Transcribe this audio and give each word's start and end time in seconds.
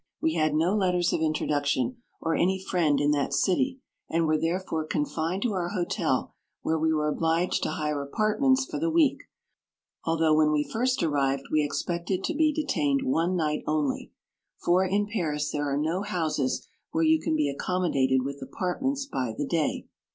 We 0.19 0.33
had 0.33 0.55
no 0.55 0.75
letters 0.75 1.13
of 1.13 1.21
introduction, 1.21 1.97
or 2.19 2.33
any 2.33 2.57
friend 2.59 2.99
in 2.99 3.11
that 3.11 3.35
city, 3.35 3.81
and 4.09 4.25
were 4.25 4.35
therefore 4.39 4.83
confined 4.87 5.43
to 5.43 5.53
our 5.53 5.69
hotel, 5.69 6.33
where 6.63 6.79
we 6.79 6.91
were 6.91 7.07
obliged 7.07 7.61
to 7.61 7.69
hire 7.73 8.01
apartments 8.01 8.65
for 8.65 8.79
the 8.79 8.89
week, 8.89 9.19
although 10.03 10.33
when 10.33 10.51
we 10.51 10.63
first 10.67 11.03
arrived 11.03 11.49
we 11.51 11.63
expected 11.63 12.23
to 12.23 12.33
be 12.33 12.51
detained 12.51 13.01
one 13.03 13.35
night 13.35 13.61
only; 13.67 14.11
for 14.57 14.83
in 14.83 15.05
Paris 15.05 15.51
there 15.51 15.71
are 15.71 15.77
no 15.77 16.01
houses 16.01 16.65
where 16.89 17.03
you 17.03 17.19
can 17.19 17.35
be 17.35 17.47
accommodated 17.47 18.23
with 18.23 18.41
apartments 18.41 19.05
by 19.05 19.35
the 19.37 19.45
day. 19.45 19.85